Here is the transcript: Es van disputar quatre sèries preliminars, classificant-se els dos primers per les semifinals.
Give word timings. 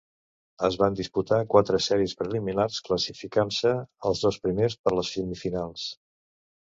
Es 0.67 0.75
van 0.83 0.95
disputar 0.99 1.37
quatre 1.49 1.79
sèries 1.87 2.15
preliminars, 2.21 2.79
classificant-se 2.87 3.73
els 4.11 4.23
dos 4.23 4.39
primers 4.47 4.79
per 4.87 4.95
les 5.01 5.13
semifinals. 5.19 5.85